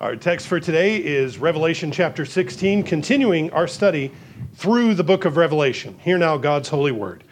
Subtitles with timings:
[0.00, 4.10] Our text for today is Revelation chapter 16, continuing our study
[4.54, 5.98] through the book of Revelation.
[5.98, 7.22] Hear now God's holy word.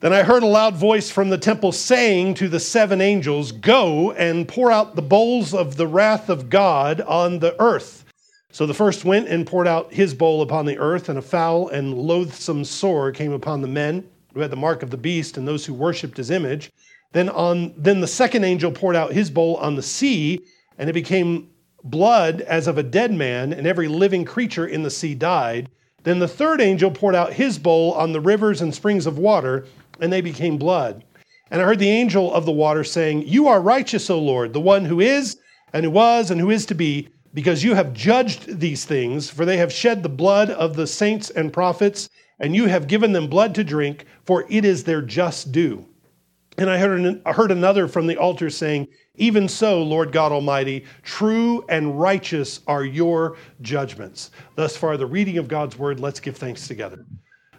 [0.00, 4.12] Then I heard a loud voice from the temple saying to the seven angels, Go
[4.12, 8.04] and pour out the bowls of the wrath of God on the earth.
[8.50, 11.70] So the first went and poured out his bowl upon the earth, and a foul
[11.70, 15.48] and loathsome sore came upon the men who had the mark of the beast and
[15.48, 16.70] those who worshipped his image.
[17.12, 20.44] Then on then the second angel poured out his bowl on the sea,
[20.76, 21.48] and it became
[21.90, 25.68] blood as of a dead man, and every living creature in the sea died.
[26.02, 29.66] Then the third angel poured out his bowl on the rivers and springs of water,
[30.00, 31.04] and they became blood.
[31.50, 34.60] And I heard the angel of the water saying, You are righteous, O Lord, the
[34.60, 35.38] one who is,
[35.72, 39.44] and who was, and who is to be, because you have judged these things, for
[39.44, 42.08] they have shed the blood of the saints and prophets,
[42.38, 45.86] and you have given them blood to drink, for it is their just due.
[46.58, 50.84] And I heard, I heard another from the altar saying, Even so, Lord God Almighty,
[51.02, 54.30] true and righteous are your judgments.
[54.54, 57.04] Thus far, the reading of God's word, let's give thanks together.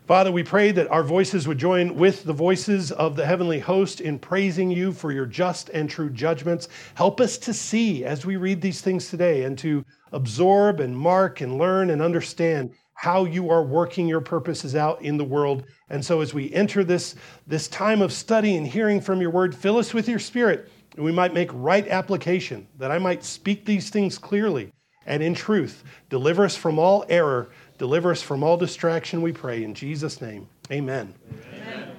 [0.08, 4.00] Father, we pray that our voices would join with the voices of the heavenly host
[4.00, 6.70] in praising you for your just and true judgments.
[6.96, 11.42] Help us to see as we read these things today and to absorb and mark
[11.42, 15.64] and learn and understand how you are working your purposes out in the world.
[15.90, 17.14] And so as we enter this,
[17.46, 21.06] this time of study and hearing from your word, fill us with your spirit, and
[21.06, 24.72] we might make right application, that I might speak these things clearly
[25.06, 25.84] and in truth.
[26.10, 29.64] Deliver us from all error, deliver us from all distraction, we pray.
[29.64, 31.14] In Jesus' name, amen.
[31.54, 31.92] amen.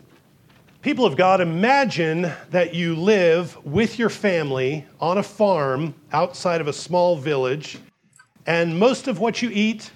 [0.82, 6.66] People of God, imagine that you live with your family on a farm outside of
[6.66, 7.78] a small village,
[8.46, 9.92] and most of what you eat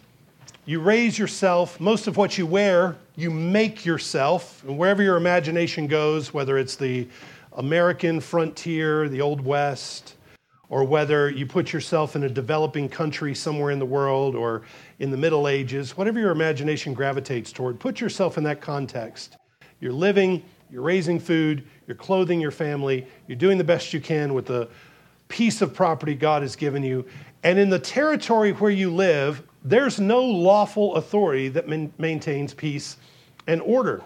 [0.64, 1.80] you raise yourself.
[1.80, 4.62] Most of what you wear, you make yourself.
[4.66, 7.08] And wherever your imagination goes, whether it's the
[7.54, 10.14] American frontier, the Old West,
[10.68, 14.62] or whether you put yourself in a developing country somewhere in the world or
[15.00, 19.36] in the Middle Ages, whatever your imagination gravitates toward, put yourself in that context.
[19.80, 24.32] You're living, you're raising food, you're clothing your family, you're doing the best you can
[24.32, 24.68] with the
[25.28, 27.04] piece of property God has given you.
[27.42, 32.96] And in the territory where you live, there's no lawful authority that man- maintains peace
[33.46, 34.02] and order.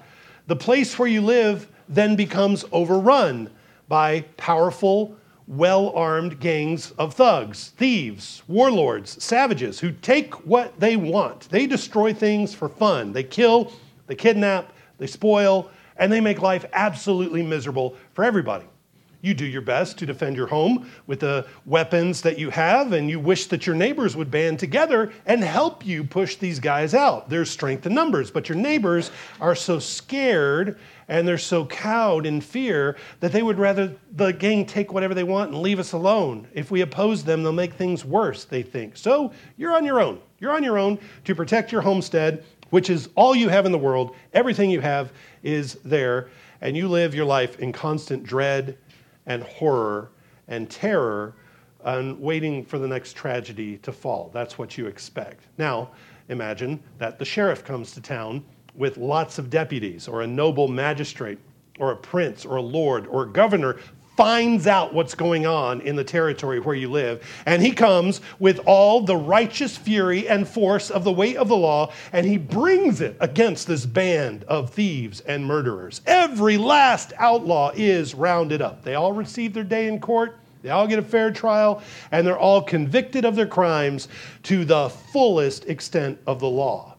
[0.47, 3.51] The place where you live then becomes overrun
[3.89, 5.17] by powerful,
[5.47, 11.49] well armed gangs of thugs, thieves, warlords, savages who take what they want.
[11.51, 13.13] They destroy things for fun.
[13.13, 13.73] They kill,
[14.07, 18.67] they kidnap, they spoil, and they make life absolutely miserable for everybody.
[19.27, 23.11] You do your best to defend your home with the weapons that you have, and
[23.11, 27.29] you wish that your neighbors would band together and help you push these guys out.
[27.29, 29.11] There's strength in numbers, but your neighbors
[29.41, 30.79] are so scared
[31.09, 35.25] and they're so cowed in fear that they would rather the gang take whatever they
[35.25, 36.47] want and leave us alone.
[36.55, 38.97] If we oppose them, they'll make things worse, they think.
[38.97, 40.21] So you're on your own.
[40.39, 43.79] You're on your own to protect your homestead, which is all you have in the
[43.79, 44.15] world.
[44.35, 45.11] Everything you have
[45.43, 46.29] is there,
[46.61, 48.79] and you live your life in constant dread
[49.27, 50.11] and horror
[50.49, 51.35] and terror
[51.85, 54.31] and waiting for the next tragedy to fall.
[54.33, 55.45] That's what you expect.
[55.59, 55.91] Now,
[56.29, 58.45] imagine that the sheriff comes to town
[58.75, 61.39] with lots of deputies, or a noble magistrate,
[61.79, 63.79] or a prince, or a lord, or a governor
[64.17, 67.23] finds out what's going on in the territory where you live.
[67.45, 71.57] And he comes with all the righteous fury and force of the weight of the
[71.57, 76.01] law, and he brings it against this band of thieves and murderers.
[76.07, 78.83] Every last outlaw is rounded up.
[78.83, 80.39] They all receive their day in court.
[80.63, 84.09] They all get a fair trial, and they're all convicted of their crimes
[84.45, 86.96] to the fullest extent of the law.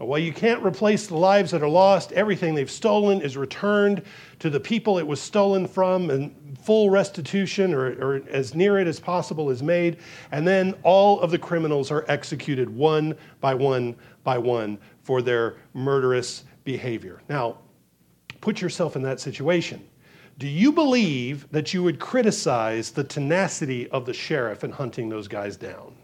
[0.00, 2.12] Well, you can't replace the lives that are lost.
[2.12, 4.02] Everything they've stolen is returned
[4.38, 8.86] to the people it was stolen from, and full restitution or, or, as near it
[8.86, 9.96] as possible is made.
[10.30, 15.56] And then all of the criminals are executed one by one by one for their
[15.74, 17.20] murderous behavior.
[17.28, 17.58] Now,
[18.40, 19.84] put yourself in that situation.
[20.38, 25.26] Do you believe that you would criticize the tenacity of the sheriff in hunting those
[25.26, 25.97] guys down?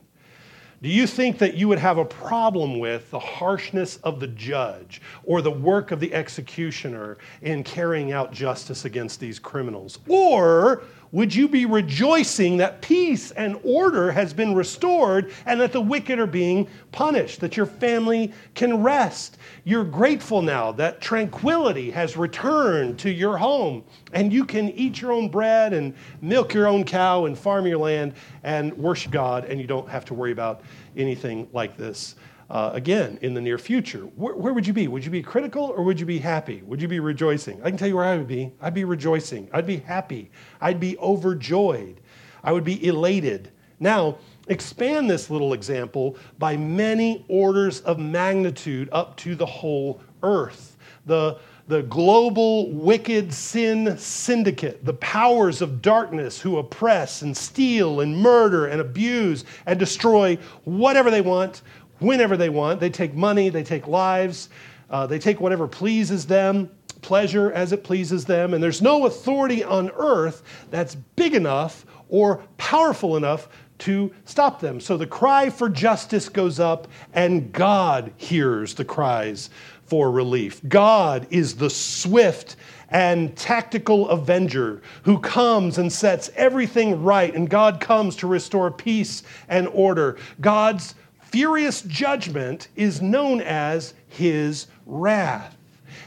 [0.84, 5.00] Do you think that you would have a problem with the harshness of the judge
[5.24, 9.98] or the work of the executioner in carrying out justice against these criminals?
[10.08, 10.82] Or
[11.14, 16.18] would you be rejoicing that peace and order has been restored and that the wicked
[16.18, 19.38] are being punished, that your family can rest?
[19.62, 25.12] You're grateful now that tranquility has returned to your home and you can eat your
[25.12, 29.60] own bread and milk your own cow and farm your land and worship God and
[29.60, 30.62] you don't have to worry about
[30.96, 32.16] anything like this
[32.50, 34.00] uh, again in the near future.
[34.16, 34.88] Where, where, would you be?
[34.88, 36.62] Would you be critical or would you be happy?
[36.62, 37.60] Would you be rejoicing?
[37.62, 38.52] I can tell you where I would be.
[38.60, 39.48] I'd be rejoicing.
[39.52, 40.30] I'd be happy.
[40.60, 42.00] I'd be overjoyed.
[42.42, 43.50] I would be elated.
[43.80, 44.18] Now,
[44.48, 50.76] expand this little example by many orders of magnitude up to the whole earth.
[51.06, 58.16] The, the global wicked sin syndicate, the powers of darkness who oppress and steal and
[58.16, 61.62] murder and abuse and destroy whatever they want,
[61.98, 62.80] whenever they want.
[62.80, 64.48] They take money, they take lives,
[64.90, 66.70] uh, they take whatever pleases them,
[67.02, 68.54] pleasure as it pleases them.
[68.54, 73.48] And there's no authority on earth that's big enough or powerful enough
[73.78, 74.80] to stop them.
[74.80, 79.50] So the cry for justice goes up, and God hears the cries
[79.84, 80.60] for relief.
[80.68, 82.56] God is the swift
[82.90, 89.22] and tactical avenger who comes and sets everything right, and God comes to restore peace
[89.48, 90.16] and order.
[90.40, 90.94] God's
[91.34, 95.56] furious judgment is known as his wrath.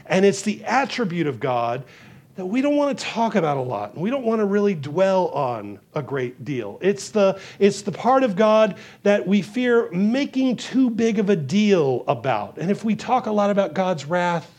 [0.06, 1.84] And it's the attribute of God
[2.36, 4.74] that we don't want to talk about a lot and we don't want to really
[4.74, 6.78] dwell on a great deal.
[6.80, 11.36] It's the, it's the part of God that we fear making too big of a
[11.36, 12.56] deal about.
[12.56, 14.50] And if we talk a lot about God's wrath,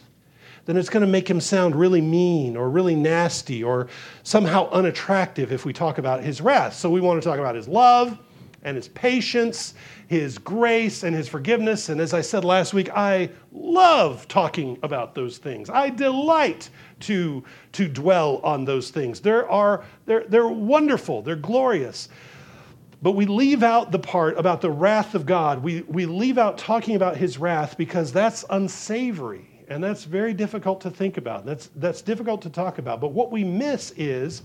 [0.68, 3.88] then it's going to make him sound really mean or really nasty or
[4.22, 6.76] somehow unattractive if we talk about his wrath.
[6.76, 8.20] So we want to talk about his love
[8.64, 9.74] and his patience,
[10.08, 11.90] his grace and his forgiveness.
[11.90, 15.70] And as I said last week, I love talking about those things.
[15.70, 16.70] I delight
[17.02, 19.22] to, to dwell on those things.
[19.22, 22.10] There are, they're, they're wonderful, they're glorious.
[23.02, 25.64] But we leave out the part about the wrath of God.
[25.64, 29.46] We, we leave out talking about his wrath because that's unsavory.
[29.70, 31.46] And that's very difficult to think about.
[31.46, 33.00] That's, that's difficult to talk about.
[33.00, 34.42] But what we miss is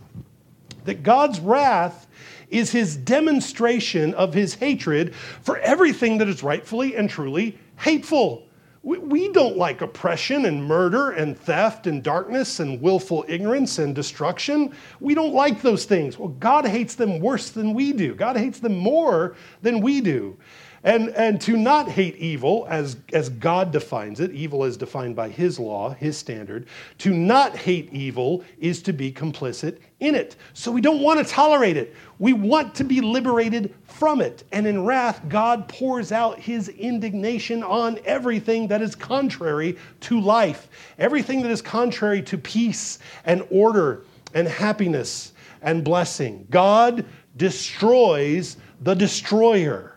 [0.84, 2.06] that God's wrath
[2.50, 8.46] is his demonstration of his hatred for everything that is rightfully and truly hateful.
[8.82, 14.74] We don't like oppression and murder and theft and darkness and willful ignorance and destruction.
[15.00, 16.18] We don't like those things.
[16.18, 18.14] Well, God hates them worse than we do.
[18.14, 20.36] God hates them more than we do.
[20.84, 25.30] And, and to not hate evil, as, as God defines it, evil is defined by
[25.30, 26.66] His law, His standard,
[26.98, 30.36] to not hate evil is to be complicit in it.
[30.52, 31.94] So we don't want to tolerate it.
[32.18, 34.44] We want to be liberated from it.
[34.52, 40.68] And in wrath, God pours out His indignation on everything that is contrary to life,
[40.98, 44.04] everything that is contrary to peace and order
[44.34, 45.32] and happiness
[45.62, 46.46] and blessing.
[46.50, 47.06] God
[47.38, 49.93] destroys the destroyer.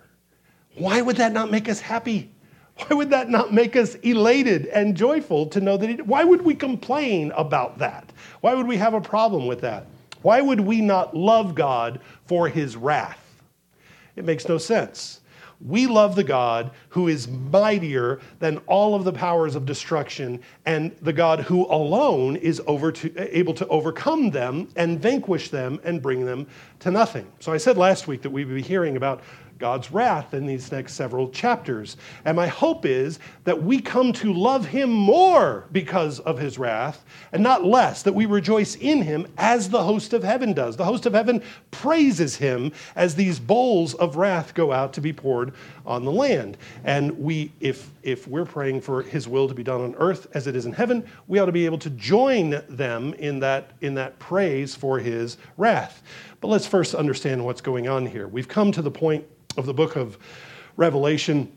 [0.77, 2.31] Why would that not make us happy?
[2.77, 5.89] Why would that not make us elated and joyful to know that?
[5.89, 8.12] It, why would we complain about that?
[8.41, 9.88] Why would we have a problem with that?
[10.21, 13.19] Why would we not love God for his wrath?
[14.15, 15.21] It makes no sense.
[15.59, 20.95] We love the God who is mightier than all of the powers of destruction, and
[21.01, 26.25] the God who alone is to, able to overcome them and vanquish them and bring
[26.25, 26.45] them
[26.80, 27.25] to nothing.
[27.39, 29.23] So I said last week that we would be hearing about
[29.57, 31.98] God's wrath in these next several chapters.
[32.25, 37.04] And my hope is that we come to love him more because of his wrath
[37.31, 40.77] and not less, that we rejoice in him as the host of heaven does.
[40.77, 45.13] The host of heaven praises him as these bowls of wrath go out to be
[45.13, 45.54] poured
[45.86, 46.57] on the land.
[46.83, 50.48] And we, if, if we're praying for his will to be done on earth as
[50.48, 53.95] it is in heaven, we ought to be able to join them in that, in
[53.95, 56.04] that praise for his wrath.
[56.47, 58.25] But let's first understand what's going on here.
[58.25, 59.25] We've come to the point
[59.57, 60.17] of the book of
[60.77, 61.51] Revelation,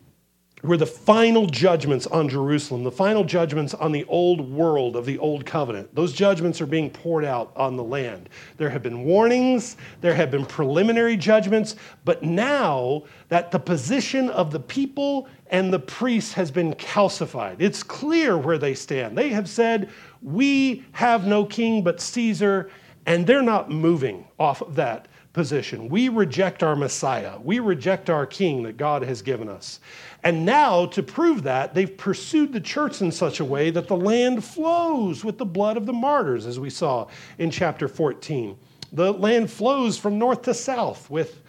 [0.62, 5.16] where the final judgments on Jerusalem, the final judgments on the old world of the
[5.18, 8.30] old covenant, those judgments are being poured out on the land.
[8.56, 14.50] There have been warnings, there have been preliminary judgments, but now that the position of
[14.50, 19.16] the people and the priests has been calcified, it's clear where they stand.
[19.16, 19.88] They have said,
[20.20, 22.72] We have no king but Caesar,
[23.06, 25.88] and they're not moving off of that position.
[25.88, 27.38] We reject our Messiah.
[27.42, 29.80] We reject our King that God has given us.
[30.24, 33.96] And now, to prove that, they've pursued the church in such a way that the
[33.96, 37.06] land flows with the blood of the martyrs, as we saw
[37.38, 38.56] in chapter 14.
[38.92, 41.40] The land flows from north to south with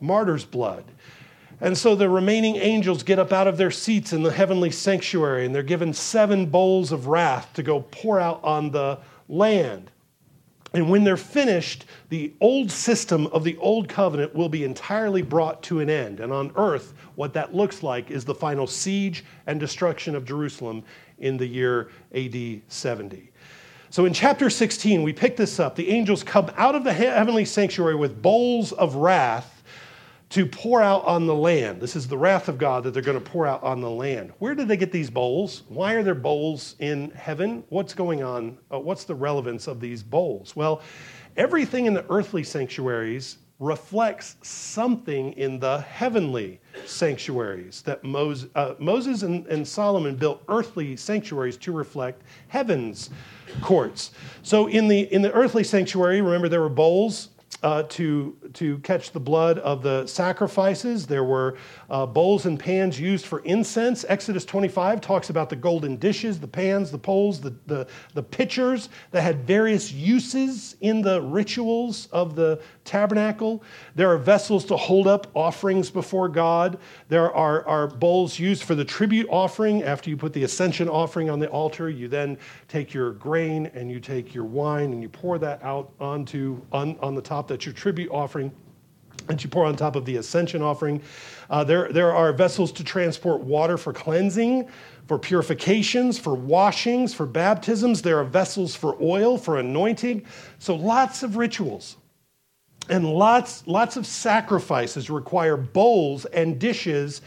[0.00, 0.84] martyrs' blood.
[1.60, 5.46] And so the remaining angels get up out of their seats in the heavenly sanctuary
[5.46, 8.98] and they're given seven bowls of wrath to go pour out on the
[9.28, 9.90] land.
[10.74, 15.62] And when they're finished, the old system of the old covenant will be entirely brought
[15.64, 16.20] to an end.
[16.20, 20.82] And on earth, what that looks like is the final siege and destruction of Jerusalem
[21.18, 23.30] in the year AD 70.
[23.90, 25.76] So in chapter 16, we pick this up.
[25.76, 29.55] The angels come out of the heavenly sanctuary with bowls of wrath
[30.30, 31.80] to pour out on the land.
[31.80, 34.32] This is the wrath of God that they're going to pour out on the land.
[34.38, 35.62] Where did they get these bowls?
[35.68, 37.62] Why are there bowls in heaven?
[37.68, 38.58] What's going on?
[38.72, 40.56] Uh, what's the relevance of these bowls?
[40.56, 40.82] Well,
[41.36, 49.22] everything in the earthly sanctuaries reflects something in the heavenly sanctuaries that Moses, uh, Moses
[49.22, 53.10] and, and Solomon built earthly sanctuaries to reflect heaven's
[53.62, 54.10] courts.
[54.42, 57.30] So in the in the earthly sanctuary, remember there were bowls
[57.62, 61.06] uh, to, to catch the blood of the sacrifices.
[61.06, 61.56] There were
[61.90, 64.04] uh, bowls and pans used for incense.
[64.08, 68.88] Exodus 25 talks about the golden dishes, the pans, the poles, the, the, the pitchers
[69.10, 73.62] that had various uses in the rituals of the tabernacle.
[73.94, 76.78] There are vessels to hold up offerings before God.
[77.08, 79.82] There are, are bowls used for the tribute offering.
[79.82, 82.38] After you put the ascension offering on the altar, you then
[82.68, 86.98] take your grain and you take your wine and you pour that out onto on,
[87.00, 87.48] on the top.
[87.48, 88.52] That's your tribute offering
[89.28, 91.02] that you pour on top of the ascension offering.
[91.50, 94.68] Uh, there, there are vessels to transport water for cleansing,
[95.06, 98.02] for purifications, for washings, for baptisms.
[98.02, 100.24] There are vessels for oil, for anointing.
[100.58, 101.96] So lots of rituals.
[102.88, 107.20] And lots, lots of sacrifices require bowls and dishes,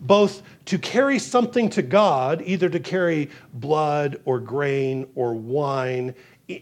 [0.00, 6.14] both to carry something to God, either to carry blood or grain or wine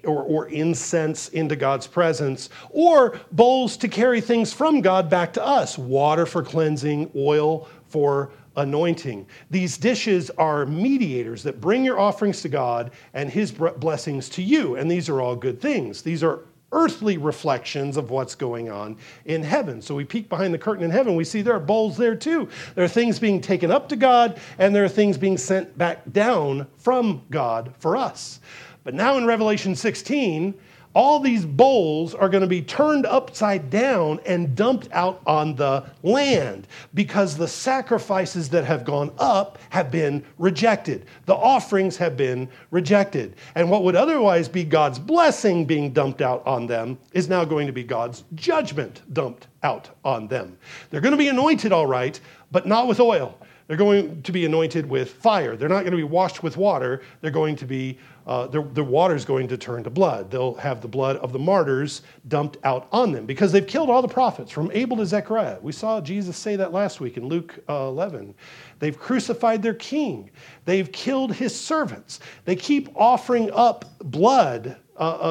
[0.04, 5.44] or, or, incense into God's presence, or bowls to carry things from God back to
[5.44, 9.26] us water for cleansing, oil for anointing.
[9.50, 14.76] These dishes are mediators that bring your offerings to God and His blessings to you.
[14.76, 16.02] And these are all good things.
[16.02, 16.40] These are
[16.74, 19.80] earthly reflections of what's going on in heaven.
[19.80, 22.48] So we peek behind the curtain in heaven, we see there are bowls there too.
[22.74, 26.02] There are things being taken up to God, and there are things being sent back
[26.12, 28.40] down from God for us.
[28.84, 30.54] But now in Revelation 16,
[30.94, 35.84] all these bowls are going to be turned upside down and dumped out on the
[36.04, 41.06] land because the sacrifices that have gone up have been rejected.
[41.26, 43.34] The offerings have been rejected.
[43.56, 47.66] And what would otherwise be God's blessing being dumped out on them is now going
[47.66, 50.56] to be God's judgment dumped out on them.
[50.90, 52.20] They're going to be anointed, all right,
[52.54, 53.36] but not with oil.
[53.66, 55.56] They're going to be anointed with fire.
[55.56, 57.02] They're not going to be washed with water.
[57.20, 60.30] They're going to be, uh, the, the water is going to turn to blood.
[60.30, 64.02] They'll have the blood of the martyrs dumped out on them because they've killed all
[64.02, 65.58] the prophets from Abel to Zechariah.
[65.62, 68.34] We saw Jesus say that last week in Luke uh, 11.
[68.78, 70.30] They've crucified their king.
[70.64, 72.20] They've killed his servants.
[72.44, 74.76] They keep offering up blood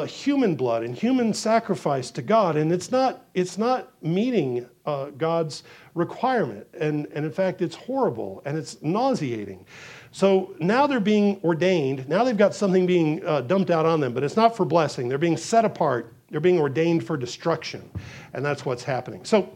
[0.07, 5.63] human blood and human sacrifice to God, and it's not, it's not meeting uh, God's
[5.95, 6.67] requirement.
[6.79, 9.65] And, and in fact, it's horrible and it's nauseating.
[10.11, 12.07] So now they're being ordained.
[12.07, 15.07] Now they've got something being uh, dumped out on them, but it's not for blessing.
[15.07, 17.89] They're being set apart, they're being ordained for destruction.
[18.33, 19.23] And that's what's happening.
[19.23, 19.49] So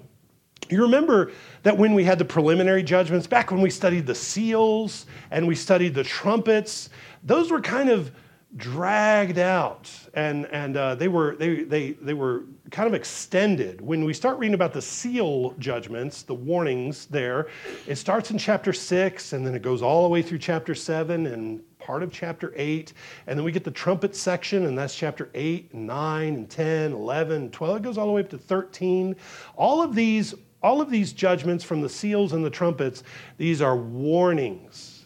[0.69, 1.31] you remember
[1.63, 5.55] that when we had the preliminary judgments, back when we studied the seals and we
[5.55, 6.89] studied the trumpets,
[7.23, 8.11] those were kind of
[8.55, 13.81] dragged out and, and uh, they, were, they, they, they were kind of extended.
[13.81, 17.47] When we start reading about the seal judgments, the warnings there,
[17.87, 21.27] it starts in chapter 6 and then it goes all the way through chapter 7
[21.27, 22.93] and part of chapter 8.
[23.27, 26.91] And then we get the trumpet section, and that's chapter 8 and 9 and 10,
[26.91, 27.77] 11, 12.
[27.77, 29.15] It goes all the way up to 13.
[29.55, 33.03] All of these, all of these judgments from the seals and the trumpets,
[33.37, 34.96] these are warnings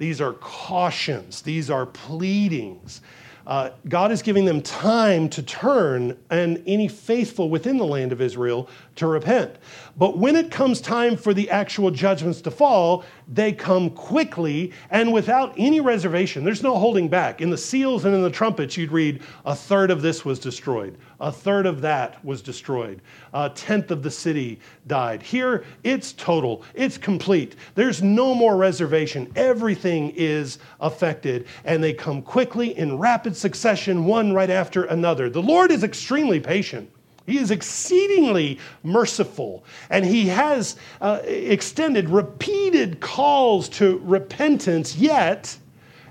[0.00, 3.02] these are cautions, these are pleadings.
[3.46, 8.22] Uh, God is giving them time to turn and any faithful within the land of
[8.22, 9.56] Israel to repent.
[9.98, 15.12] But when it comes time for the actual judgments to fall, they come quickly and
[15.12, 16.42] without any reservation.
[16.44, 17.40] There's no holding back.
[17.40, 20.98] In the seals and in the trumpets, you'd read a third of this was destroyed,
[21.20, 23.00] a third of that was destroyed,
[23.32, 25.22] a tenth of the city died.
[25.22, 27.54] Here, it's total, it's complete.
[27.76, 29.30] There's no more reservation.
[29.36, 35.30] Everything is affected, and they come quickly in rapid succession, one right after another.
[35.30, 36.90] The Lord is extremely patient.
[37.30, 45.56] He is exceedingly merciful, and he has uh, extended repeated calls to repentance, yet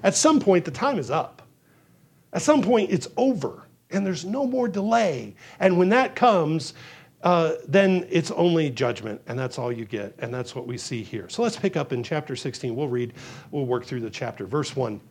[0.03, 1.41] at some point the time is up.
[2.31, 5.35] At some point it's over, and there's no more delay.
[5.59, 6.73] And when that comes,
[7.21, 10.15] uh, then it's only judgment, and that's all you get.
[10.19, 11.27] And that's what we see here.
[11.27, 12.73] So let's pick up in chapter 16.
[12.75, 13.13] We'll read,
[13.51, 14.45] we'll work through the chapter.
[14.45, 15.01] Verse 1.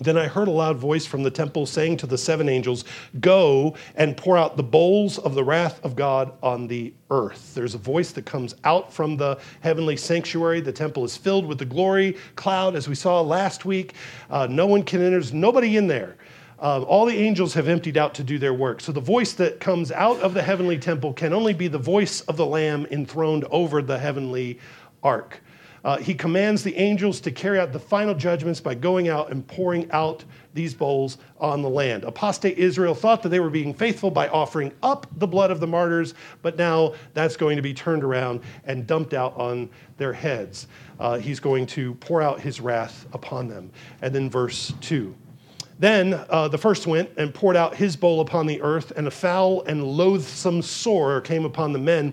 [0.00, 2.84] Then I heard a loud voice from the temple saying to the seven angels,
[3.20, 7.54] Go and pour out the bowls of the wrath of God on the earth.
[7.54, 10.60] There's a voice that comes out from the heavenly sanctuary.
[10.60, 13.94] The temple is filled with the glory cloud, as we saw last week.
[14.30, 16.16] Uh, no one can enter, there's nobody in there.
[16.58, 18.80] Uh, all the angels have emptied out to do their work.
[18.80, 22.20] So the voice that comes out of the heavenly temple can only be the voice
[22.22, 24.58] of the Lamb enthroned over the heavenly
[25.02, 25.40] ark.
[25.84, 29.46] Uh, he commands the angels to carry out the final judgments by going out and
[29.46, 30.24] pouring out
[30.54, 32.04] these bowls on the land.
[32.04, 35.66] Apostate Israel thought that they were being faithful by offering up the blood of the
[35.66, 40.68] martyrs, but now that's going to be turned around and dumped out on their heads.
[40.98, 43.70] Uh, he's going to pour out his wrath upon them.
[44.00, 45.14] And then verse 2.
[45.78, 49.10] Then uh, the first went and poured out his bowl upon the earth, and a
[49.10, 52.12] foul and loathsome sore came upon the men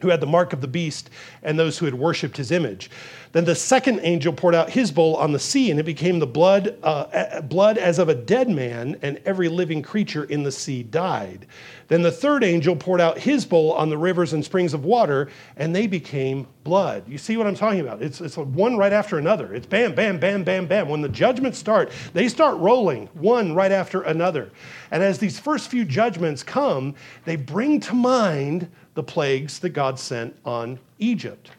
[0.00, 1.10] who had the mark of the beast
[1.42, 2.90] and those who had worshipped his image.
[3.32, 6.26] Then the second angel poured out his bowl on the sea, and it became the
[6.26, 10.82] blood, uh, blood as of a dead man, and every living creature in the sea
[10.82, 11.46] died.
[11.86, 15.28] Then the third angel poured out his bowl on the rivers and springs of water,
[15.56, 17.04] and they became blood.
[17.08, 18.02] You see what I'm talking about?
[18.02, 19.54] It's, it's one right after another.
[19.54, 20.88] It's bam, bam, bam, bam, bam.
[20.88, 24.50] When the judgments start, they start rolling one right after another.
[24.90, 29.98] And as these first few judgments come, they bring to mind the plagues that God
[29.98, 31.50] sent on Egypt.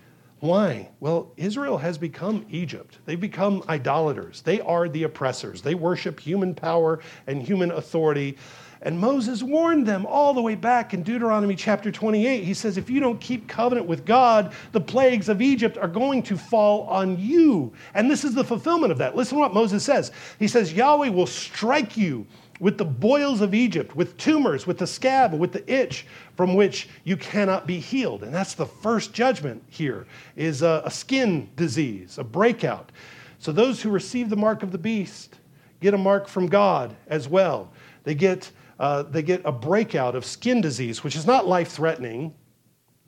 [0.41, 0.89] Why?
[0.99, 2.97] Well, Israel has become Egypt.
[3.05, 4.41] They've become idolaters.
[4.41, 5.61] They are the oppressors.
[5.61, 8.37] They worship human power and human authority.
[8.81, 12.43] And Moses warned them all the way back in Deuteronomy chapter 28.
[12.43, 16.23] He says, If you don't keep covenant with God, the plagues of Egypt are going
[16.23, 17.71] to fall on you.
[17.93, 19.15] And this is the fulfillment of that.
[19.15, 20.11] Listen to what Moses says.
[20.39, 22.25] He says, Yahweh will strike you
[22.61, 26.05] with the boils of Egypt, with tumors, with the scab, with the itch
[26.37, 28.21] from which you cannot be healed.
[28.21, 32.91] And that's the first judgment here is a, a skin disease, a breakout.
[33.39, 35.39] So those who receive the mark of the beast
[35.79, 37.73] get a mark from God as well.
[38.03, 42.31] They get, uh, they get a breakout of skin disease, which is not life threatening.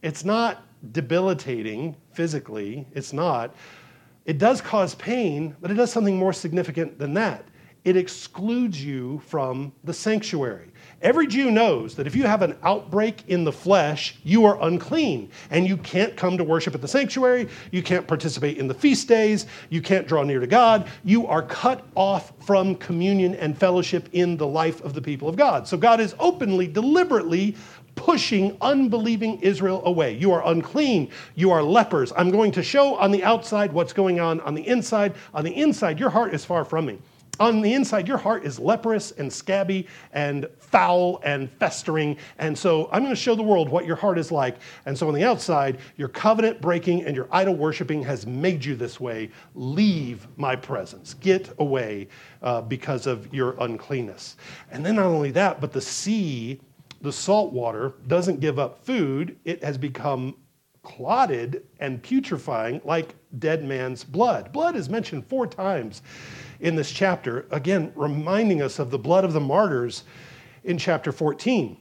[0.02, 2.88] It's not debilitating physically.
[2.94, 3.56] It's not.
[4.26, 7.46] It does cause pain, but it does something more significant than that
[7.86, 10.70] it excludes you from the sanctuary.
[11.02, 15.30] Every Jew knows that if you have an outbreak in the flesh, you are unclean
[15.50, 17.50] and you can't come to worship at the sanctuary.
[17.72, 19.48] You can't participate in the feast days.
[19.70, 20.88] You can't draw near to God.
[21.04, 25.36] You are cut off from communion and fellowship in the life of the people of
[25.36, 25.68] God.
[25.68, 27.58] So God is openly, deliberately
[27.96, 30.16] pushing unbelieving Israel away.
[30.16, 31.10] You are unclean.
[31.36, 32.14] You are lepers.
[32.16, 35.14] I'm going to show on the outside what's going on on the inside.
[35.34, 36.98] On the inside, your heart is far from me
[37.40, 42.18] on the inside, your heart is leprous and scabby and foul and festering.
[42.38, 44.58] And so I'm going to show the world what your heart is like.
[44.86, 48.76] And so on the outside, your covenant breaking and your idol worshiping has made you
[48.76, 49.32] this way.
[49.56, 51.16] Leave my presence.
[51.16, 52.08] Get away
[52.44, 54.38] uh, because of your uncleanness.
[54.72, 56.62] And then not only that, but the sea,
[57.02, 59.38] the salt water, doesn't give up food.
[59.44, 60.36] It has become
[60.84, 64.52] clotted and putrefying like dead man's blood.
[64.52, 66.02] Blood is mentioned four times
[66.60, 70.04] in this chapter, again, reminding us of the blood of the martyrs
[70.64, 71.78] in chapter 14.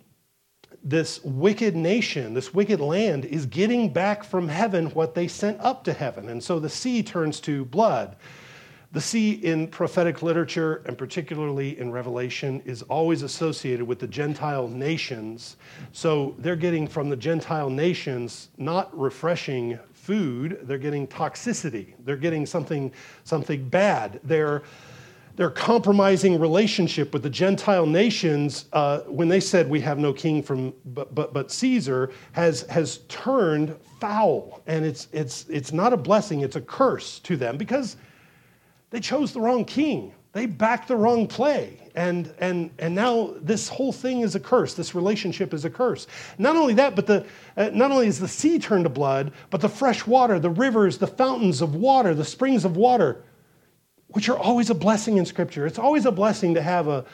[0.85, 5.85] This wicked nation, this wicked land, is getting back from heaven what they sent up
[5.85, 6.29] to heaven.
[6.29, 8.17] And so the sea turns to blood.
[8.93, 14.69] The sea in prophetic literature, and particularly in Revelation, is always associated with the Gentile
[14.69, 15.57] nations.
[15.93, 21.95] So they're getting from the Gentile nations not refreshing food, they're getting toxicity.
[22.05, 22.93] They're getting something,
[23.25, 24.21] something bad.
[24.25, 24.63] They're,
[25.37, 30.43] their compromising relationship with the Gentile nations, uh, when they said we have no king
[30.43, 34.61] from but, but, but Caesar, has, has turned foul.
[34.67, 37.97] And it's, it's, it's not a blessing, it's a curse to them because
[38.93, 40.15] they chose the wrong king.
[40.33, 41.79] They backed the wrong play.
[41.95, 44.75] And, and, and now this whole thing is a curse.
[44.75, 46.07] This relationship is a curse.
[46.39, 47.27] Not only that, but the,
[47.57, 50.99] uh, not only is the sea turned to blood, but the fresh water, the rivers,
[50.99, 53.25] the fountains of water, the springs of water,
[54.09, 55.67] which are always a blessing in Scripture.
[55.67, 57.05] It's always a blessing to have a,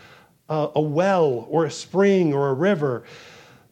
[0.49, 3.05] a, a well or a spring or a river,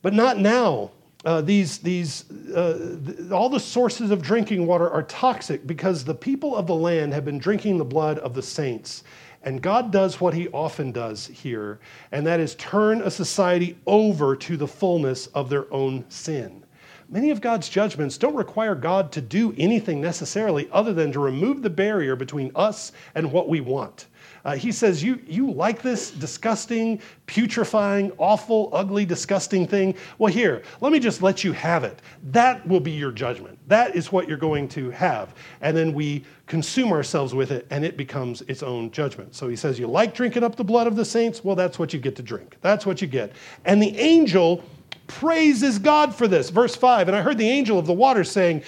[0.00, 0.92] but not now.
[1.26, 6.14] Uh, these, these, uh, th- all the sources of drinking water are toxic because the
[6.14, 9.02] people of the land have been drinking the blood of the saints.
[9.42, 11.80] And God does what he often does here,
[12.12, 16.64] and that is turn a society over to the fullness of their own sin.
[17.08, 21.60] Many of God's judgments don't require God to do anything necessarily other than to remove
[21.60, 24.06] the barrier between us and what we want.
[24.46, 29.92] Uh, he says, you, you like this disgusting, putrefying, awful, ugly, disgusting thing?
[30.18, 32.00] Well, here, let me just let you have it.
[32.30, 33.58] That will be your judgment.
[33.66, 35.34] That is what you're going to have.
[35.62, 39.34] And then we consume ourselves with it, and it becomes its own judgment.
[39.34, 41.42] So he says, You like drinking up the blood of the saints?
[41.42, 42.56] Well, that's what you get to drink.
[42.60, 43.32] That's what you get.
[43.64, 44.62] And the angel
[45.08, 46.50] praises God for this.
[46.50, 48.62] Verse 5 And I heard the angel of the waters saying,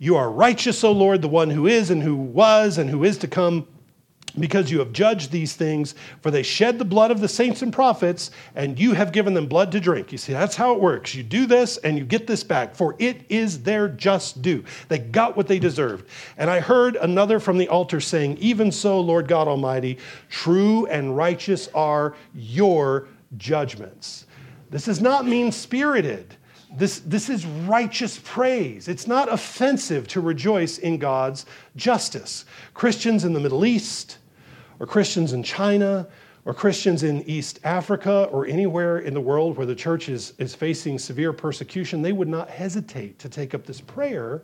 [0.00, 3.16] You are righteous, O Lord, the one who is and who was and who is
[3.18, 3.68] to come
[4.38, 7.72] because you have judged these things, for they shed the blood of the saints and
[7.72, 10.12] prophets, and you have given them blood to drink.
[10.12, 11.14] You see, that's how it works.
[11.14, 14.64] You do this and you get this back, for it is their just due.
[14.88, 16.08] They got what they deserved.
[16.36, 21.16] And I heard another from the altar saying, Even so, Lord God Almighty, true and
[21.16, 24.26] righteous are your judgments.
[24.70, 26.36] This is not mean spirited.
[26.72, 28.88] This, this is righteous praise.
[28.88, 32.44] It's not offensive to rejoice in God's justice.
[32.74, 34.18] Christians in the Middle East,
[34.78, 36.06] or Christians in China,
[36.44, 40.54] or Christians in East Africa, or anywhere in the world where the church is, is
[40.54, 44.42] facing severe persecution, they would not hesitate to take up this prayer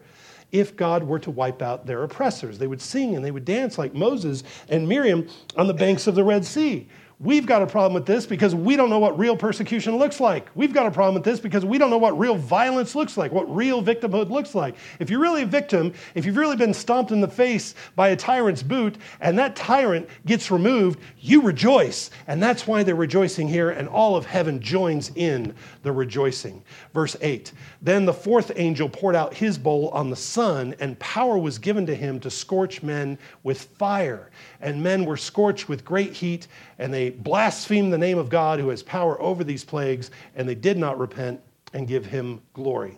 [0.52, 2.58] if God were to wipe out their oppressors.
[2.58, 6.14] They would sing and they would dance like Moses and Miriam on the banks of
[6.14, 6.88] the Red Sea.
[7.18, 10.50] We've got a problem with this because we don't know what real persecution looks like.
[10.54, 13.32] We've got a problem with this because we don't know what real violence looks like,
[13.32, 14.76] what real victimhood looks like.
[14.98, 18.16] If you're really a victim, if you've really been stomped in the face by a
[18.16, 22.10] tyrant's boot and that tyrant gets removed, you rejoice.
[22.26, 26.62] And that's why they're rejoicing here, and all of heaven joins in the rejoicing.
[26.96, 31.36] Verse 8 Then the fourth angel poured out his bowl on the sun, and power
[31.36, 34.30] was given to him to scorch men with fire.
[34.62, 38.70] And men were scorched with great heat and they blasphemed the name of God who
[38.70, 41.38] has power over these plagues, and they did not repent
[41.74, 42.96] and give him glory.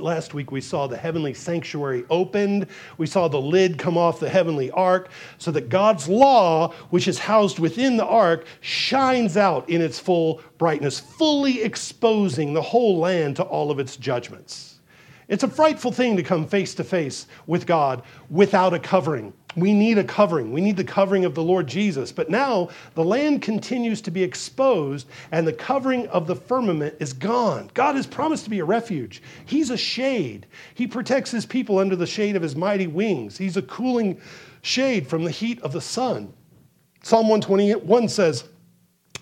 [0.00, 2.66] Last week we saw the heavenly sanctuary opened.
[2.98, 7.18] We saw the lid come off the heavenly ark so that God's law, which is
[7.18, 13.36] housed within the ark, shines out in its full brightness, fully exposing the whole land
[13.36, 14.80] to all of its judgments.
[15.28, 19.32] It's a frightful thing to come face to face with God without a covering.
[19.56, 20.52] We need a covering.
[20.52, 22.12] We need the covering of the Lord Jesus.
[22.12, 27.12] But now the land continues to be exposed and the covering of the firmament is
[27.12, 27.70] gone.
[27.74, 29.22] God has promised to be a refuge.
[29.46, 30.46] He's a shade.
[30.74, 33.36] He protects his people under the shade of his mighty wings.
[33.36, 34.20] He's a cooling
[34.62, 36.32] shade from the heat of the sun.
[37.02, 38.44] Psalm 121 says,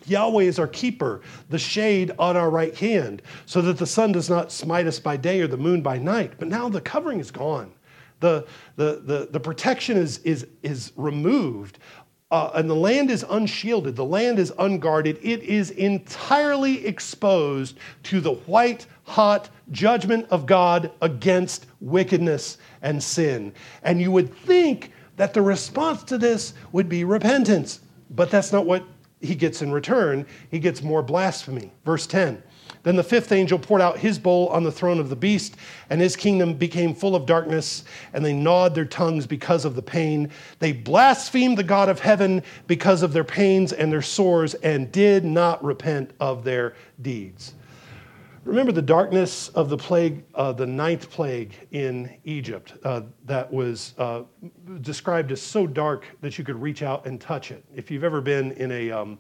[0.06, 4.30] Yahweh is our keeper, the shade on our right hand, so that the sun does
[4.30, 6.32] not smite us by day or the moon by night.
[6.38, 7.72] But now the covering is gone.
[8.20, 11.78] The, the, the, the protection is, is, is removed,
[12.30, 13.96] uh, and the land is unshielded.
[13.96, 15.18] The land is unguarded.
[15.22, 23.52] It is entirely exposed to the white hot judgment of God against wickedness and sin.
[23.82, 28.66] And you would think that the response to this would be repentance, but that's not
[28.66, 28.84] what
[29.20, 30.26] he gets in return.
[30.50, 31.72] He gets more blasphemy.
[31.84, 32.42] Verse 10
[32.82, 35.56] then the fifth angel poured out his bowl on the throne of the beast,
[35.90, 39.82] and his kingdom became full of darkness, and they gnawed their tongues because of the
[39.82, 40.30] pain.
[40.58, 45.24] They blasphemed the God of heaven because of their pains and their sores, and did
[45.24, 47.54] not repent of their deeds.
[48.44, 53.92] Remember the darkness of the plague, uh, the ninth plague in Egypt, uh, that was
[53.98, 54.22] uh,
[54.80, 57.62] described as so dark that you could reach out and touch it.
[57.74, 59.18] If you've ever been in a um,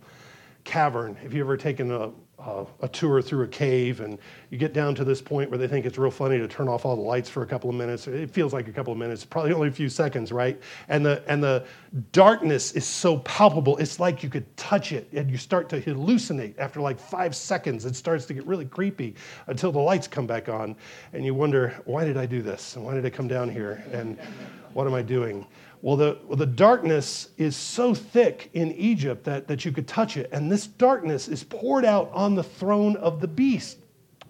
[0.64, 4.18] cavern, if you've ever taken a uh, a tour through a cave, and
[4.50, 6.84] you get down to this point where they think it's real funny to turn off
[6.84, 8.06] all the lights for a couple of minutes.
[8.06, 10.60] It feels like a couple of minutes, probably only a few seconds, right?
[10.88, 11.64] And the and the
[12.12, 13.76] darkness is so palpable.
[13.78, 17.84] It's like you could touch it, and you start to hallucinate after like five seconds.
[17.84, 19.16] It starts to get really creepy
[19.48, 20.76] until the lights come back on,
[21.12, 22.76] and you wonder, why did I do this?
[22.76, 23.84] And why did I come down here?
[23.92, 24.18] And
[24.74, 25.44] what am I doing?
[25.80, 30.16] Well, the, well, the darkness is so thick in Egypt that, that you could touch
[30.16, 30.28] it.
[30.32, 33.78] And this darkness is poured out on the throne of the beast.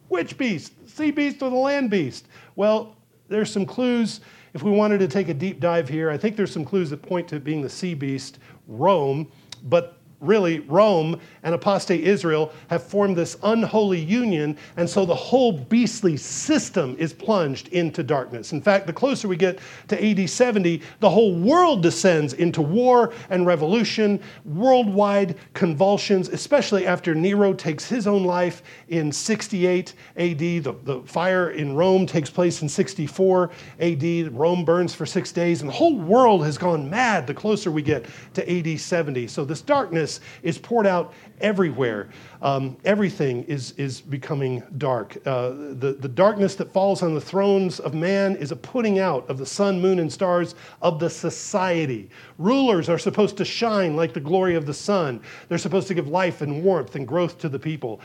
[0.09, 0.73] Which beast?
[0.85, 2.29] The sea beast or the land beast?
[2.57, 2.97] Well,
[3.29, 4.21] there's some clues.
[4.55, 7.03] If we wanted to take a deep dive here, I think there's some clues that
[7.03, 9.31] point to being the sea beast, Rome.
[9.65, 15.52] But really, Rome and apostate Israel have formed this unholy union, and so the whole
[15.52, 18.52] beastly system is plunged into darkness.
[18.52, 23.12] In fact, the closer we get to AD 70, the whole world descends into war
[23.31, 30.38] and revolution, worldwide convulsions, especially after Nero takes his own life in 68 AD.
[30.38, 34.37] The, the fire in Rome takes place in 64 AD.
[34.37, 37.83] Rome burns for six days, and the whole world has gone mad the closer we
[37.83, 39.28] get to AD 70.
[39.28, 42.09] So this darkness darkness is poured out everywhere.
[42.42, 45.16] Um, everything is, is becoming dark.
[45.27, 49.29] Uh, the, the darkness that falls on the thrones of man is a putting out
[49.29, 52.11] of the sun, moon, and stars of the society.
[52.38, 56.09] Rulers are supposed to shine like the glory of the sun, they're supposed to give
[56.09, 58.01] life and warmth and growth to the people.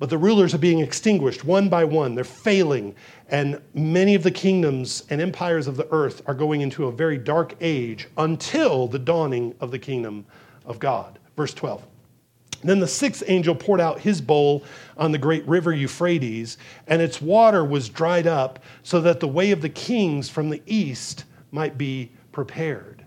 [0.00, 2.14] But the rulers are being extinguished one by one.
[2.14, 2.94] They're failing.
[3.30, 7.18] And many of the kingdoms and empires of the earth are going into a very
[7.18, 10.24] dark age until the dawning of the kingdom
[10.64, 11.18] of God.
[11.38, 11.86] Verse 12.
[12.64, 14.64] Then the sixth angel poured out his bowl
[14.96, 19.52] on the great river Euphrates, and its water was dried up, so that the way
[19.52, 23.04] of the kings from the east might be prepared.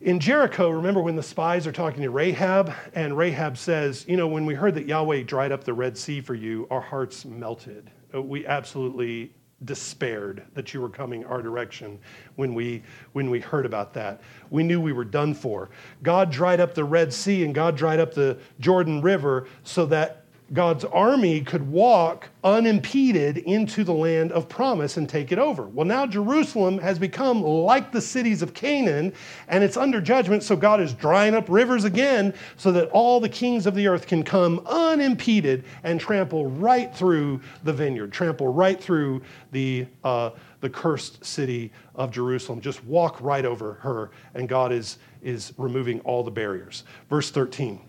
[0.00, 4.26] in Jericho, remember when the spies are talking to Rahab, and Rahab says, You know,
[4.26, 7.92] when we heard that Yahweh dried up the Red Sea for you, our hearts melted.
[8.12, 9.32] Uh, we absolutely
[9.64, 11.98] despaired that you were coming our direction
[12.36, 14.20] when we when we heard about that.
[14.50, 15.68] We knew we were done for.
[16.02, 20.24] God dried up the red sea and god dried up the jordan river so that
[20.52, 25.62] God's army could walk unimpeded into the land of promise and take it over.
[25.62, 29.12] Well, now Jerusalem has become like the cities of Canaan
[29.46, 33.28] and it's under judgment, so God is drying up rivers again so that all the
[33.28, 38.82] kings of the earth can come unimpeded and trample right through the vineyard, trample right
[38.82, 42.60] through the, uh, the cursed city of Jerusalem.
[42.60, 46.82] Just walk right over her, and God is, is removing all the barriers.
[47.08, 47.80] Verse 13.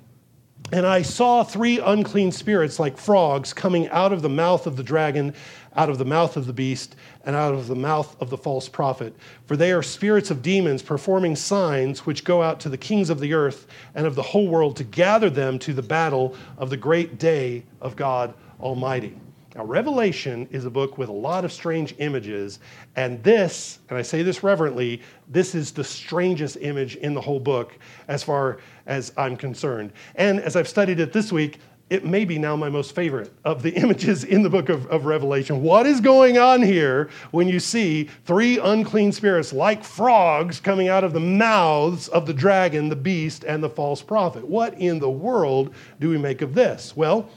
[0.72, 4.84] And I saw three unclean spirits like frogs coming out of the mouth of the
[4.84, 5.34] dragon,
[5.76, 6.96] out of the mouth of the beast,
[7.26, 9.14] and out of the mouth of the false prophet.
[9.48, 13.20] For they are spirits of demons performing signs which go out to the kings of
[13.20, 16.78] the earth and of the whole world to gather them to the battle of the
[16.78, 19.18] great day of God Almighty.
[19.56, 22.60] Now, Revelation is a book with a lot of strange images,
[22.96, 27.40] and this, and I say this reverently, this is the strangest image in the whole
[27.40, 29.92] book as far as I'm concerned.
[30.16, 31.60] And as I've studied it this week,
[31.90, 35.06] it may be now my most favorite of the images in the book of, of,
[35.06, 35.62] Revelation.
[35.62, 41.04] What is going on here when you see three unclean spirits like frogs coming out
[41.04, 44.48] of the mouths of the dragon, the beast, and the false prophet?
[44.48, 46.96] What in the world do we make of this?
[46.96, 47.30] Well,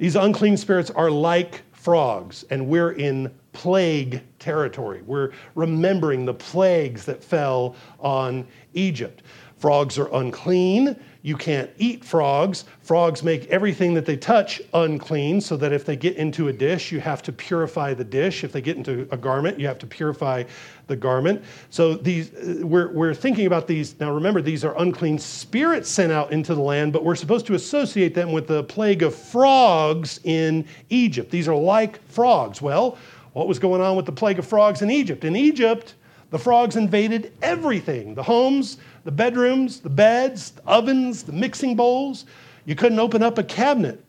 [0.00, 5.02] these unclean spirits are like frogs, and we're in plague territory.
[5.04, 9.22] We're remembering the plagues that fell on Egypt.
[9.58, 10.98] Frogs are unclean.
[11.22, 12.64] You can't eat frogs.
[12.80, 16.90] Frogs make everything that they touch unclean, so that if they get into a dish,
[16.90, 18.42] you have to purify the dish.
[18.42, 20.44] If they get into a garment, you have to purify
[20.86, 21.44] the garment.
[21.68, 23.98] So these, uh, we're, we're thinking about these.
[24.00, 27.54] Now remember, these are unclean spirits sent out into the land, but we're supposed to
[27.54, 31.30] associate them with the plague of frogs in Egypt.
[31.30, 32.62] These are like frogs.
[32.62, 32.96] Well,
[33.34, 35.24] what was going on with the plague of frogs in Egypt?
[35.24, 35.94] In Egypt,
[36.30, 42.26] the frogs invaded everything the homes, the bedrooms, the beds, the ovens, the mixing bowls.
[42.64, 44.04] You couldn't open up a cabinet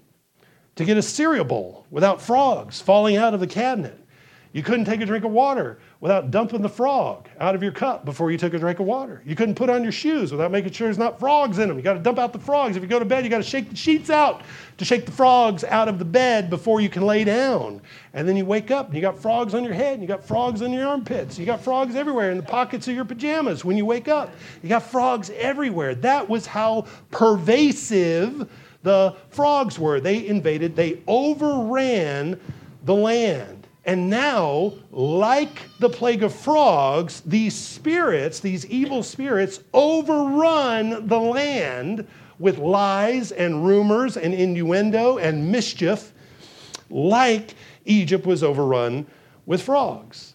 [0.75, 4.00] to get a cereal bowl without frogs falling out of the cabinet.
[4.53, 8.03] You couldn't take a drink of water without dumping the frog out of your cup
[8.03, 9.21] before you took a drink of water.
[9.25, 11.77] You couldn't put on your shoes without making sure there's not frogs in them.
[11.77, 12.75] You got to dump out the frogs.
[12.75, 14.41] If you go to bed, you got to shake the sheets out
[14.77, 17.81] to shake the frogs out of the bed before you can lay down.
[18.13, 20.25] And then you wake up and you got frogs on your head, and you got
[20.25, 23.77] frogs on your armpits, you got frogs everywhere in the pockets of your pajamas when
[23.77, 24.31] you wake up.
[24.61, 25.95] You got frogs everywhere.
[25.95, 28.49] That was how pervasive
[28.83, 30.01] the frogs were.
[30.01, 32.37] They invaded, they overran
[32.83, 33.60] the land.
[33.83, 42.07] And now, like the plague of frogs, these spirits, these evil spirits, overrun the land
[42.37, 46.13] with lies and rumors and innuendo and mischief,
[46.89, 49.07] like Egypt was overrun
[49.45, 50.30] with frogs.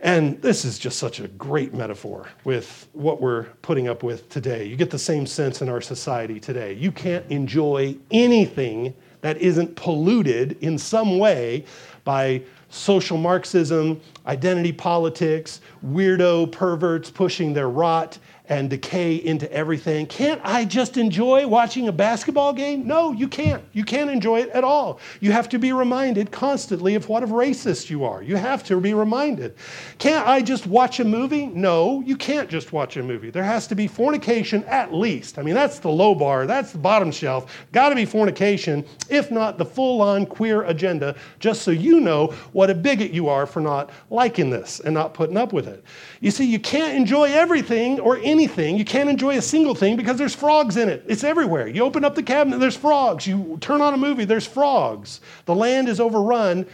[0.00, 4.64] And this is just such a great metaphor with what we're putting up with today.
[4.64, 6.74] You get the same sense in our society today.
[6.74, 11.64] You can't enjoy anything that isn't polluted in some way
[12.04, 20.06] by social Marxism, identity politics, weirdo perverts pushing their rot and decay into everything.
[20.06, 22.86] Can't I just enjoy watching a basketball game?
[22.86, 23.62] No, you can't.
[23.72, 25.00] You can't enjoy it at all.
[25.20, 28.22] You have to be reminded constantly of what a racist you are.
[28.22, 29.54] You have to be reminded.
[29.98, 31.46] Can't I just watch a movie?
[31.46, 33.30] No, you can't just watch a movie.
[33.30, 35.38] There has to be fornication at least.
[35.38, 37.54] I mean, that's the low bar, that's the bottom shelf.
[37.72, 42.28] Got to be fornication, if not the full on queer agenda, just so you know
[42.52, 45.84] what a bigot you are for not liking this and not putting up with it.
[46.20, 48.78] You see, you can't enjoy everything or anything anything.
[48.78, 51.04] You can't enjoy a single thing because there's frogs in it.
[51.08, 51.66] It's everywhere.
[51.66, 53.26] You open up the cabinet, there's frogs.
[53.26, 55.20] You turn on a movie, there's frogs.
[55.46, 56.64] The land is overrun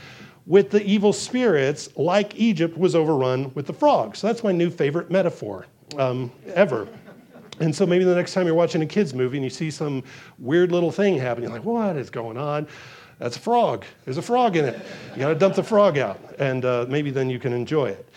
[0.46, 4.18] with the evil spirits, like Egypt was overrun with the frogs.
[4.18, 5.66] So that's my new favorite metaphor
[5.98, 6.86] um, ever.
[7.60, 10.02] And so maybe the next time you're watching a kids movie and you see some
[10.38, 12.66] weird little thing happen, you're like, what is going on?
[13.18, 13.86] That's a frog.
[14.04, 14.78] There's a frog in it.
[15.14, 18.08] You got to dump the frog out, and uh, maybe then you can enjoy it.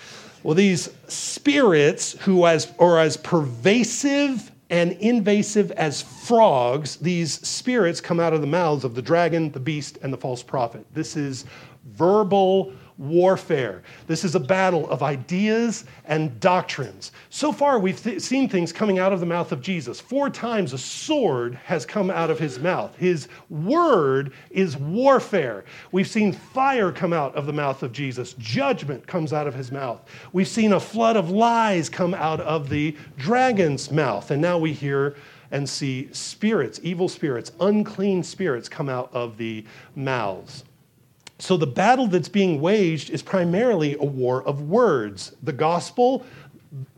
[0.43, 8.19] Well, these spirits who as, are as pervasive and invasive as frogs, these spirits come
[8.19, 10.85] out of the mouths of the dragon, the beast, and the false prophet.
[10.93, 11.45] This is
[11.85, 13.83] verbal warfare.
[14.07, 17.11] This is a battle of ideas and doctrines.
[17.29, 19.99] So far, we've th- seen things coming out of the mouth of Jesus.
[19.99, 22.95] Four times a sword has come out of his mouth.
[22.97, 25.65] His word is warfare.
[25.91, 29.71] We've seen fire come out of the mouth of Jesus, judgment comes out of his
[29.71, 30.01] mouth.
[30.33, 34.31] We've seen a flood of lies come out of the dragon's mouth.
[34.31, 35.15] And now we hear
[35.51, 39.63] and see spirits, evil spirits, unclean spirits come out of the
[39.95, 40.63] mouths.
[41.39, 45.33] So the battle that's being waged is primarily a war of words.
[45.43, 46.25] The gospel,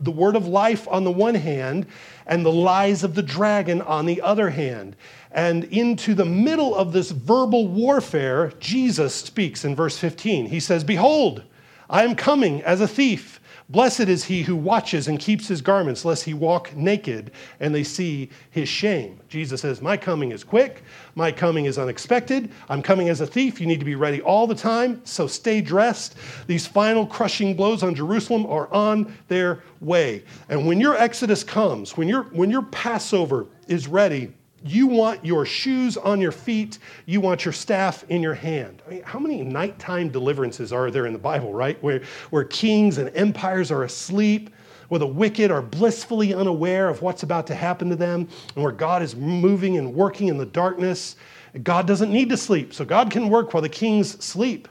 [0.00, 1.86] the word of life on the one hand,
[2.26, 4.96] and the lies of the dragon on the other hand.
[5.30, 10.46] And into the middle of this verbal warfare, Jesus speaks in verse 15.
[10.46, 11.42] He says, Behold,
[11.88, 13.39] I am coming as a thief.
[13.70, 17.30] Blessed is he who watches and keeps his garments, lest he walk naked
[17.60, 19.20] and they see his shame.
[19.28, 20.82] Jesus says, My coming is quick.
[21.14, 22.50] My coming is unexpected.
[22.68, 23.60] I'm coming as a thief.
[23.60, 26.16] You need to be ready all the time, so stay dressed.
[26.48, 30.24] These final crushing blows on Jerusalem are on their way.
[30.48, 34.32] And when your Exodus comes, when your, when your Passover is ready,
[34.64, 36.78] you want your shoes on your feet.
[37.06, 38.82] You want your staff in your hand.
[38.86, 41.82] I mean, how many nighttime deliverances are there in the Bible, right?
[41.82, 44.50] Where, where kings and empires are asleep,
[44.88, 48.72] where the wicked are blissfully unaware of what's about to happen to them, and where
[48.72, 51.16] God is moving and working in the darkness.
[51.62, 54.68] God doesn't need to sleep, so God can work while the kings sleep.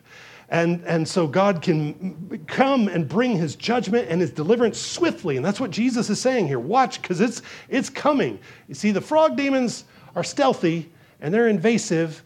[0.49, 5.37] And, and so God can come and bring his judgment and his deliverance swiftly.
[5.37, 6.59] And that's what Jesus is saying here.
[6.59, 8.39] Watch, because it's, it's coming.
[8.67, 9.85] You see, the frog demons
[10.15, 12.23] are stealthy and they're invasive,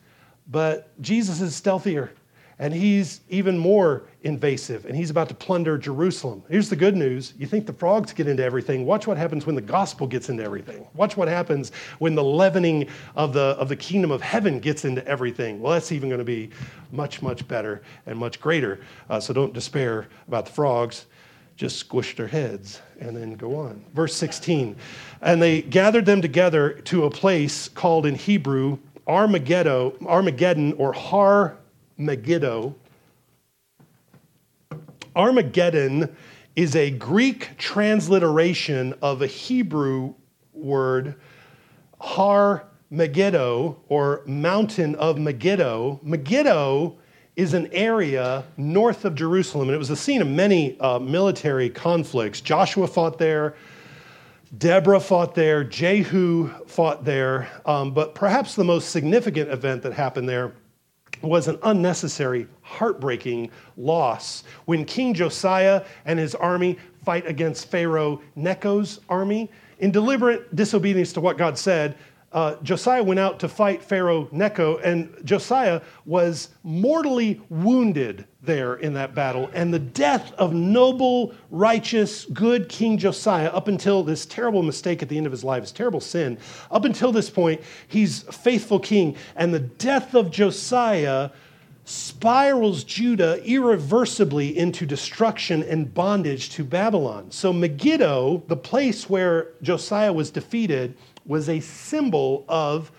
[0.47, 2.11] but Jesus is stealthier
[2.59, 6.43] and he's even more invasive, and he's about to plunder Jerusalem.
[6.49, 8.85] Here's the good news you think the frogs get into everything.
[8.85, 10.87] Watch what happens when the gospel gets into everything.
[10.93, 15.05] Watch what happens when the leavening of the, of the kingdom of heaven gets into
[15.07, 15.59] everything.
[15.59, 16.51] Well, that's even going to be
[16.91, 18.79] much, much better and much greater.
[19.09, 21.05] Uh, so don't despair about the frogs.
[21.55, 23.83] Just squish their heads and then go on.
[23.93, 24.75] Verse 16.
[25.21, 31.57] And they gathered them together to a place called in Hebrew Armageddon, Armageddon or Har
[31.97, 32.75] Megiddo.
[35.15, 36.15] Armageddon
[36.55, 40.13] is a Greek transliteration of a Hebrew
[40.53, 41.15] word,
[41.99, 45.99] Har Megiddo, or mountain of Megiddo.
[46.03, 46.97] Megiddo
[47.35, 51.69] is an area north of Jerusalem, and it was the scene of many uh, military
[51.69, 52.41] conflicts.
[52.41, 53.55] Joshua fought there,
[54.55, 60.29] Deborah fought there, Jehu fought there, um, but perhaps the most significant event that happened
[60.29, 60.53] there
[61.23, 64.43] was an unnecessary, heartbreaking loss.
[64.65, 71.21] When King Josiah and his army fight against Pharaoh Necho's army, in deliberate disobedience to
[71.21, 71.95] what God said,
[72.33, 78.93] uh, Josiah went out to fight Pharaoh Necho, and Josiah was mortally wounded there in
[78.93, 79.49] that battle.
[79.53, 85.09] And the death of noble, righteous, good King Josiah, up until this terrible mistake at
[85.09, 86.37] the end of his life, his terrible sin,
[86.71, 89.15] up until this point, he's faithful king.
[89.35, 91.29] And the death of Josiah
[91.85, 97.29] spirals Judah irreversibly into destruction and bondage to Babylon.
[97.29, 102.91] So Megiddo, the place where Josiah was defeated, was a symbol of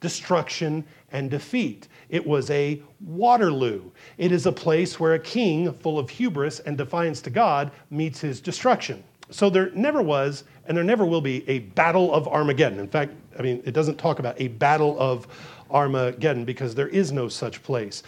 [0.00, 1.88] destruction and defeat.
[2.08, 3.90] It was a Waterloo.
[4.18, 8.20] It is a place where a king, full of hubris and defiance to God, meets
[8.20, 9.02] his destruction.
[9.30, 12.78] So there never was, and there never will be, a battle of Armageddon.
[12.78, 15.26] In fact, I mean, it doesn't talk about a battle of
[15.70, 18.02] Armageddon because there is no such place.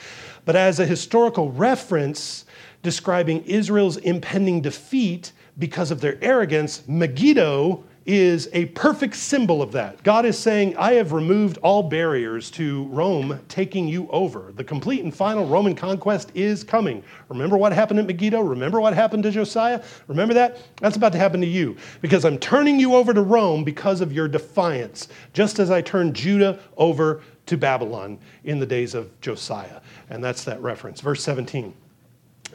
[0.44, 2.44] But as a historical reference
[2.82, 10.02] describing Israel's impending defeat because of their arrogance, Megiddo is a perfect symbol of that.
[10.02, 14.50] God is saying, I have removed all barriers to Rome taking you over.
[14.56, 17.04] The complete and final Roman conquest is coming.
[17.28, 18.40] Remember what happened at Megiddo?
[18.40, 19.84] Remember what happened to Josiah?
[20.06, 20.58] Remember that?
[20.80, 24.10] That's about to happen to you because I'm turning you over to Rome because of
[24.10, 29.82] your defiance, just as I turned Judah over to Babylon in the days of Josiah.
[30.08, 31.02] And that's that reference.
[31.02, 31.74] Verse 17.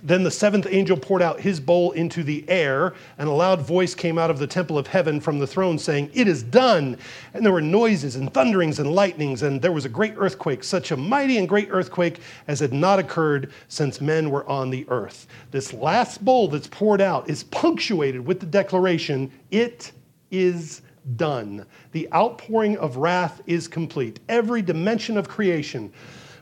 [0.06, 3.96] Then the seventh angel poured out his bowl into the air, and a loud voice
[3.96, 6.98] came out of the temple of heaven from the throne, saying, It is done.
[7.34, 10.92] And there were noises and thunderings and lightnings, and there was a great earthquake, such
[10.92, 15.26] a mighty and great earthquake as had not occurred since men were on the earth.
[15.52, 19.94] This last bowl that's poured out is punctuated with the declaration, It
[20.32, 20.82] is
[21.16, 21.66] done.
[21.94, 24.20] The outpouring of wrath is complete.
[24.28, 25.94] Every dimension of creation,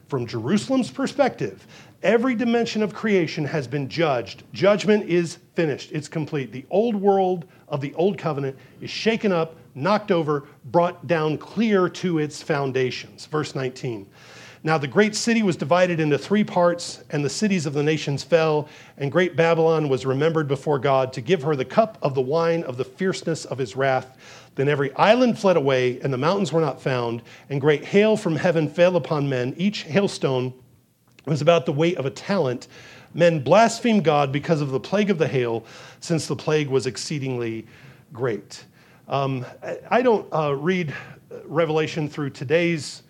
[0.08, 1.66] from Jerusalem's perspective,
[2.04, 4.42] Every dimension of creation has been judged.
[4.54, 6.52] Judgment is finished, it's complete.
[6.52, 11.88] The old world of the old covenant is shaken up, knocked over, brought down clear
[11.90, 13.28] to its foundations.
[13.28, 14.08] Verse 19.
[14.64, 18.24] Now the great city was divided into three parts, and the cities of the nations
[18.24, 22.22] fell, and great Babylon was remembered before God to give her the cup of the
[22.22, 24.18] wine of the fierceness of his wrath.
[24.56, 27.22] Then every island fled away, and the mountains were not found,
[27.52, 29.54] and great hail from heaven fell upon men.
[29.56, 30.54] Each hailstone
[31.26, 32.68] was about the weight of a talent.
[33.14, 35.66] Men blasphemed God because of the plague of the hail,
[36.00, 37.68] since the plague was exceedingly
[38.14, 38.66] great.
[39.08, 39.46] Um,
[39.90, 40.94] I don't uh, read
[41.46, 43.04] Revelation through today's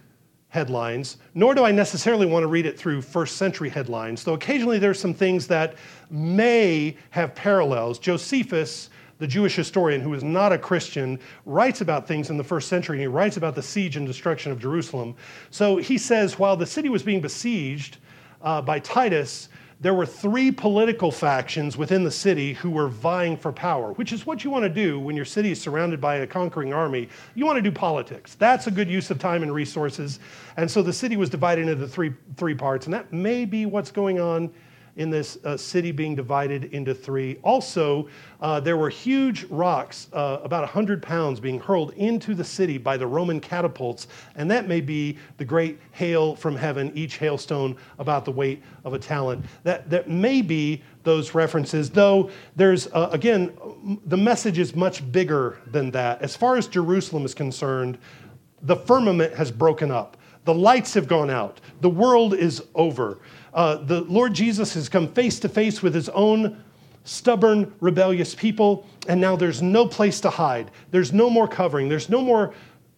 [0.50, 4.80] headlines, nor do I necessarily want to read it through first century headlines, though occasionally
[4.80, 5.76] there's some things that
[6.10, 8.00] may have parallels.
[8.00, 8.90] Josephus,
[9.22, 12.98] the Jewish historian who is not a Christian, writes about things in the first century,
[12.98, 15.16] and he writes about the siege and destruction of Jerusalem.
[15.52, 17.98] So he says, while the city was being besieged
[18.42, 19.50] uh, by Titus,
[19.80, 24.26] there were three political factions within the city who were vying for power, which is
[24.26, 27.08] what you want to do when your city is surrounded by a conquering army.
[27.36, 28.34] You want to do politics.
[28.34, 30.20] That's a good use of time and resources.
[30.58, 33.92] And so the city was divided into three, three parts, and that may be what's
[33.92, 34.52] going on
[34.96, 37.38] in this uh, city being divided into three.
[37.44, 38.08] Also,
[38.42, 42.98] uh, there were huge rocks, uh, about 100 pounds, being hurled into the city by
[42.98, 48.26] the Roman catapults, and that may be the great hail from heaven, each hailstone about
[48.26, 49.46] the weight of a talent.
[49.64, 53.52] That, that may be those references, though there's, uh, again,
[54.06, 56.22] the message is much bigger than that.
[56.22, 57.98] As far as Jerusalem is concerned,
[58.64, 60.18] the firmament has broken up.
[60.44, 61.62] The lights have gone out.
[61.82, 63.20] The world is over
[63.54, 66.64] uh, the Lord Jesus has come face to face with his own
[67.04, 70.72] stubborn, rebellious people, and now there's no place to hide.
[70.92, 71.90] There's no more covering.
[71.90, 72.54] There's no more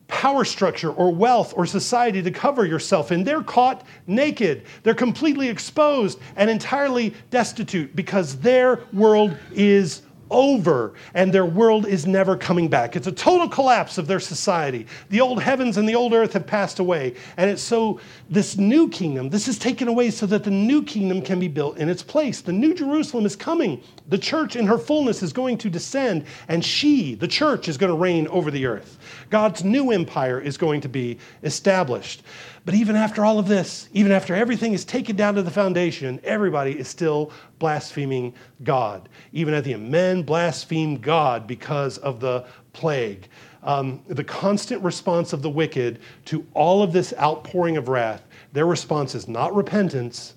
[0.08, 3.24] power structure or wealth or society to cover yourself in.
[3.24, 4.64] They're caught naked.
[4.84, 12.06] They're completely exposed and entirely destitute because their world is over and their world is
[12.06, 12.96] never coming back.
[12.96, 14.88] It's a total collapse of their society.
[15.10, 17.16] The old heavens and the old earth have passed away.
[17.38, 18.00] And it's so,
[18.30, 21.78] this new kingdom, this is taken away so that the new kingdom can be built
[21.78, 22.42] in its place.
[22.42, 23.82] The new Jerusalem is coming.
[24.10, 27.92] The church in her fullness is going to descend, and she, the church, is going
[27.92, 28.98] to reign over the earth.
[29.30, 32.24] God's new empire is going to be established.
[32.66, 36.20] But even after all of this, even after everything is taken down to the foundation,
[36.24, 38.34] everybody is still blaspheming
[38.64, 39.10] God.
[39.34, 43.28] Even at the end, men blaspheme God because of the plague.
[43.64, 48.66] Um, the constant response of the wicked to all of this outpouring of wrath, their
[48.66, 50.36] response is not repentance,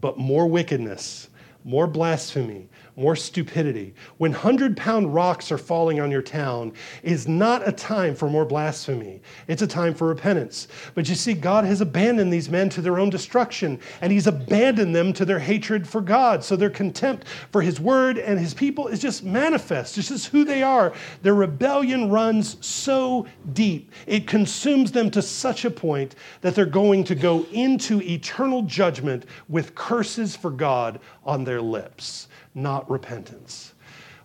[0.00, 1.28] but more wickedness,
[1.64, 2.68] more blasphemy,
[3.00, 3.94] more stupidity.
[4.18, 8.44] When 100 pound rocks are falling on your town is not a time for more
[8.44, 9.22] blasphemy.
[9.48, 10.68] It's a time for repentance.
[10.94, 14.94] But you see, God has abandoned these men to their own destruction, and He's abandoned
[14.94, 16.44] them to their hatred for God.
[16.44, 19.96] So their contempt for His word and His people is just manifest.
[19.96, 20.92] This is who they are.
[21.22, 27.04] Their rebellion runs so deep, it consumes them to such a point that they're going
[27.04, 33.72] to go into eternal judgment with curses for God on their lips not repentance.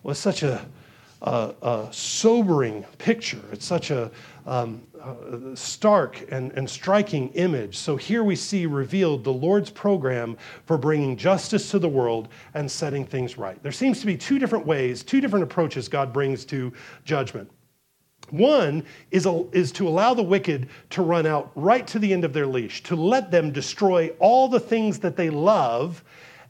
[0.04, 0.64] It's such a,
[1.22, 3.42] a, a sobering picture.
[3.50, 4.10] It's such a,
[4.46, 7.76] um, a stark and, and striking image.
[7.76, 10.36] So here we see revealed the Lord's program
[10.66, 13.60] for bringing justice to the world and setting things right.
[13.62, 16.72] There seems to be two different ways, two different approaches God brings to
[17.04, 17.50] judgment.
[18.30, 22.24] One is, a, is to allow the wicked to run out right to the end
[22.24, 26.02] of their leash, to let them destroy all the things that they love,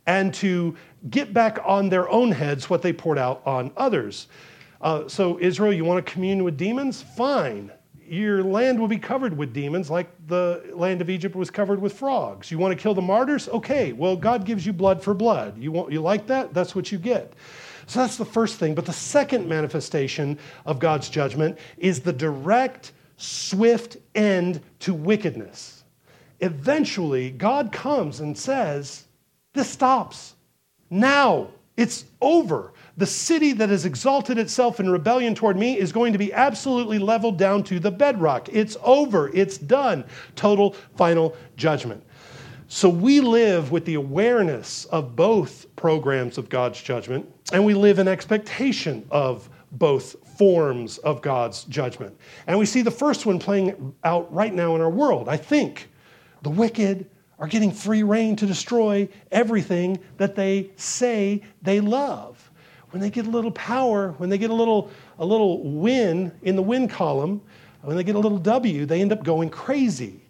[0.06, 0.76] and to
[1.10, 4.28] get back on their own heads what they poured out on others.
[4.80, 7.02] Uh, so, Israel, you want to commune with demons?
[7.02, 7.72] Fine.
[8.08, 11.92] Your land will be covered with demons like the land of Egypt was covered with
[11.92, 12.50] frogs.
[12.50, 13.48] You want to kill the martyrs?
[13.48, 15.58] Okay, well, God gives you blood for blood.
[15.58, 16.54] You, want, you like that?
[16.54, 17.32] That's what you get.
[17.86, 18.74] So that's the first thing.
[18.74, 25.84] But the second manifestation of God's judgment is the direct, swift end to wickedness.
[26.40, 29.06] Eventually, God comes and says,
[29.52, 30.35] This stops.
[30.90, 32.72] Now it's over.
[32.96, 36.98] The city that has exalted itself in rebellion toward me is going to be absolutely
[36.98, 38.48] leveled down to the bedrock.
[38.50, 39.28] It's over.
[39.34, 40.04] It's done.
[40.34, 42.02] Total final judgment.
[42.68, 48.00] So we live with the awareness of both programs of God's judgment, and we live
[48.00, 52.18] in expectation of both forms of God's judgment.
[52.46, 55.28] And we see the first one playing out right now in our world.
[55.28, 55.90] I think
[56.42, 57.08] the wicked
[57.38, 62.50] are getting free reign to destroy everything that they say they love.
[62.90, 66.56] When they get a little power, when they get a little, a little win in
[66.56, 67.42] the win column,
[67.82, 70.20] when they get a little W, they end up going crazy.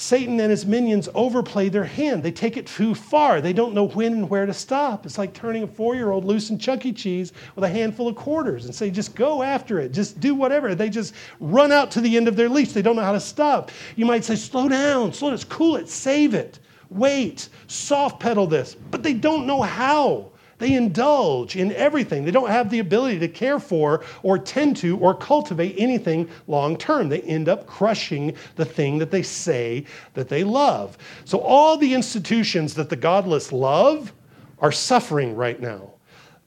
[0.00, 2.22] Satan and his minions overplay their hand.
[2.22, 3.40] They take it too far.
[3.40, 5.04] They don't know when and where to stop.
[5.04, 6.92] It's like turning a four year old loose in Chuck E.
[6.92, 10.76] Cheese with a handful of quarters and say, just go after it, just do whatever.
[10.76, 12.72] They just run out to the end of their leash.
[12.72, 13.72] They don't know how to stop.
[13.96, 18.76] You might say, slow down, slow down, cool it, save it, wait, soft pedal this.
[18.92, 20.30] But they don't know how.
[20.58, 22.24] They indulge in everything.
[22.24, 26.76] They don't have the ability to care for or tend to or cultivate anything long
[26.76, 27.08] term.
[27.08, 29.84] They end up crushing the thing that they say
[30.14, 30.98] that they love.
[31.24, 34.12] So, all the institutions that the godless love
[34.58, 35.92] are suffering right now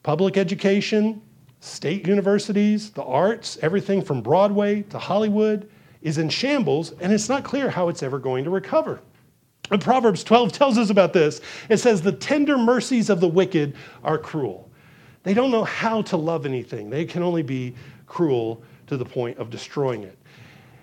[0.04, 1.22] public education,
[1.60, 5.70] state universities, the arts, everything from Broadway to Hollywood
[6.02, 9.00] is in shambles, and it's not clear how it's ever going to recover.
[9.72, 11.42] And Proverbs 12 tells us about this.
[11.70, 14.70] It says, The tender mercies of the wicked are cruel.
[15.24, 19.38] They don't know how to love anything, they can only be cruel to the point
[19.38, 20.18] of destroying it.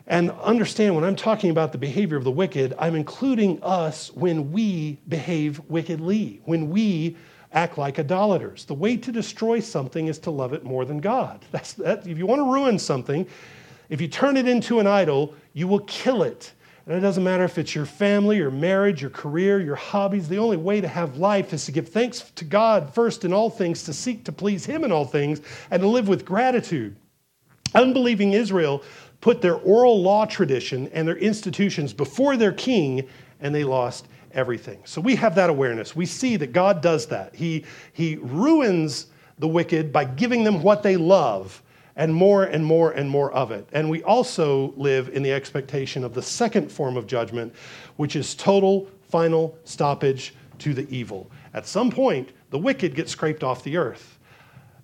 [0.07, 4.51] And understand when I'm talking about the behavior of the wicked, I'm including us when
[4.51, 7.19] we behave wickedly, when we
[7.53, 8.65] act like idolaters.
[8.65, 11.45] The way to destroy something is to love it more than God.
[11.51, 12.07] That's that.
[12.07, 13.27] If you want to ruin something,
[13.91, 16.53] if you turn it into an idol, you will kill it.
[16.89, 20.27] And it doesn't matter if it's your family, your marriage, your career, your hobbies.
[20.27, 23.51] The only way to have life is to give thanks to God first in all
[23.51, 26.97] things, to seek to please Him in all things, and to live with gratitude.
[27.75, 28.83] Unbelieving Israel
[29.21, 33.07] put their oral law tradition and their institutions before their king,
[33.41, 34.81] and they lost everything.
[34.87, 35.95] So we have that awareness.
[35.95, 37.35] We see that God does that.
[37.35, 39.09] He, he ruins
[39.39, 41.63] the wicked by giving them what they love
[41.99, 43.69] and more and more and more of it.
[43.73, 47.55] And we also live in the expectation of the second form of judgment,
[47.97, 51.31] which is total, final stoppage to the evil.
[51.53, 54.19] At some point, the wicked get scraped off the earth.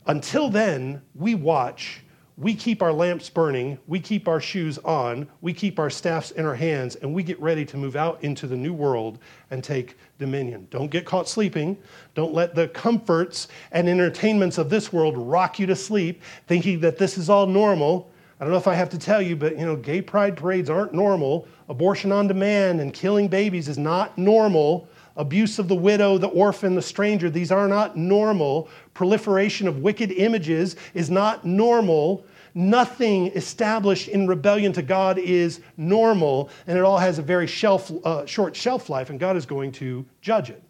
[0.07, 2.01] Until then, we watch
[2.37, 6.45] we keep our lamps burning, we keep our shoes on, we keep our staffs in
[6.45, 9.21] our hands, and we get ready to move out into the new world
[9.53, 10.67] and take dominion.
[10.71, 11.79] Don't get caught sleeping.
[12.15, 16.99] Don't let the comforts and entertainments of this world rock you to sleep, thinking that
[16.99, 18.11] this is all normal.
[18.41, 20.69] I don't know if I have to tell you, but you know, gay pride parades
[20.69, 21.47] aren't normal.
[21.69, 24.89] Abortion on demand and killing babies is not normal.
[25.17, 28.69] Abuse of the widow, the orphan, the stranger, these are not normal.
[28.95, 32.27] Proliferation of wicked images is not normal.
[32.55, 37.93] Nothing established in rebellion to God is normal, and it all has a very shelf,
[38.05, 40.63] uh, short shelf life, and God is going to judge it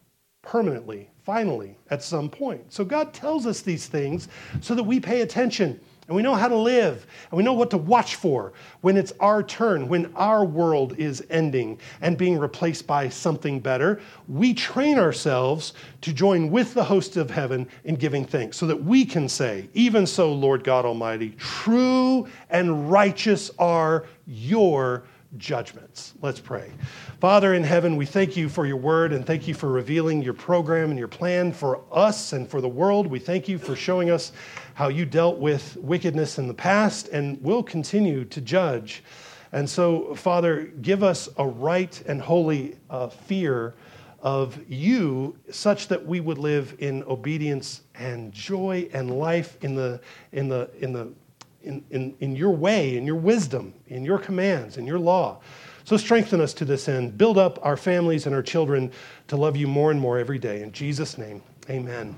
[0.43, 2.73] permanently, finally, at some point.
[2.73, 4.29] So God tells us these things
[4.61, 7.71] so that we pay attention and we know how to live, and we know what
[7.71, 8.53] to watch for
[8.83, 14.01] when it's our turn, when our world is ending and being replaced by something better.
[14.29, 18.85] We train ourselves to join with the host of heaven in giving thanks so that
[18.85, 25.05] we can say, Even so, Lord God Almighty, true and righteous are your
[25.37, 26.15] judgments.
[26.23, 26.71] Let's pray.
[27.21, 30.35] Father in heaven, we thank you for your word and thank you for revealing your
[30.35, 33.07] program and your plan for us and for the world.
[33.07, 34.33] We thank you for showing us
[34.75, 39.03] how you dealt with wickedness in the past and will continue to judge.
[39.53, 43.75] And so, Father, give us a right and holy uh, fear
[44.21, 50.01] of you such that we would live in obedience and joy and life in the,
[50.33, 51.13] in the, in the
[51.65, 55.41] in, in, in your way, in your wisdom, in your commands, in your law.
[55.85, 57.19] So strengthen us to this end.
[57.19, 58.93] Build up our families and our children
[59.29, 60.63] to love you more and more every day.
[60.63, 62.15] In Jesus' name, amen.